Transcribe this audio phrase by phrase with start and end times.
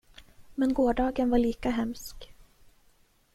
[0.55, 2.33] Men gårdagen var lika hemsk.